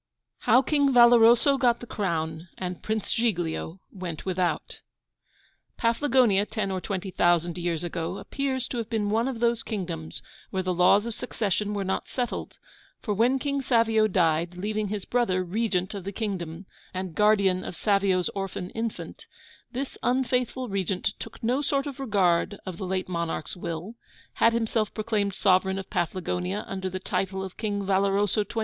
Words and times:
II. 0.00 0.42
HOW 0.54 0.62
KING 0.62 0.94
VALOROSO 0.94 1.58
GOT 1.58 1.80
THE 1.80 1.86
CROWN, 1.86 2.48
AND 2.56 2.82
PRINCE 2.82 3.12
GIGLIO 3.14 3.80
WENT 3.92 4.24
WITHOUT 4.24 4.80
Paflagonia, 5.76 6.46
ten 6.46 6.70
or 6.70 6.80
twenty 6.80 7.10
thousand 7.10 7.58
years 7.58 7.84
ago, 7.84 8.16
appears 8.16 8.66
to 8.68 8.78
have 8.78 8.88
been 8.88 9.10
one 9.10 9.28
of 9.28 9.40
those 9.40 9.62
kingdoms 9.62 10.22
where 10.48 10.62
the 10.62 10.72
laws 10.72 11.04
of 11.04 11.14
succession 11.14 11.74
were 11.74 11.84
not 11.84 12.08
settled; 12.08 12.56
for 13.02 13.12
when 13.12 13.38
King 13.38 13.60
Savio 13.60 14.06
died, 14.06 14.56
leaving 14.56 14.88
his 14.88 15.04
brother 15.04 15.44
Regent 15.44 15.92
of 15.92 16.04
the 16.04 16.12
kingdom, 16.12 16.64
and 16.94 17.14
guardian 17.14 17.62
of 17.62 17.76
Savio's 17.76 18.30
orphan 18.30 18.70
infant, 18.70 19.26
this 19.72 19.98
unfaithful 20.02 20.70
regent 20.70 21.12
took 21.18 21.42
no 21.44 21.60
sort 21.60 21.86
of 21.86 22.00
regard 22.00 22.58
of 22.64 22.78
the 22.78 22.86
late 22.86 23.10
monarch's 23.10 23.54
will; 23.54 23.96
had 24.36 24.54
himself 24.54 24.94
proclaimed 24.94 25.34
sovereign 25.34 25.78
of 25.78 25.90
Paflagonia 25.90 26.64
under 26.66 26.88
the 26.88 27.00
title 27.00 27.44
of 27.44 27.58
King 27.58 27.82
Valoroso 27.84 28.44
XXIV. 28.44 28.58